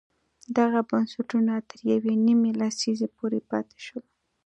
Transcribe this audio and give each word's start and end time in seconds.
دغه 0.57 0.79
بنسټونه 0.89 1.53
تر 1.69 1.79
یوې 1.91 2.13
نیمې 2.25 2.51
لسیزې 2.61 3.07
پورې 3.17 3.39
پاتې 3.49 3.77
شول. 3.85 4.05